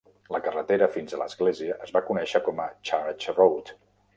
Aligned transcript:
La 0.35 0.39
carretera 0.45 0.87
fins 0.95 1.13
a 1.13 1.19
l'església 1.23 1.77
es 1.89 1.93
va 1.99 2.03
conèixer 2.09 2.43
com 2.49 2.63
a 2.65 2.69
Church 2.91 3.29
Road. 3.39 3.75